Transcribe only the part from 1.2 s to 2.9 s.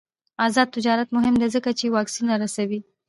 دی ځکه چې واکسینونه رسوي.